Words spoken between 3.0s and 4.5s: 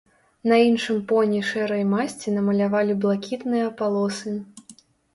блакітныя палосы.